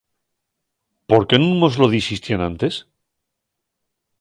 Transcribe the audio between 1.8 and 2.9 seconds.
lo dixisti enantes?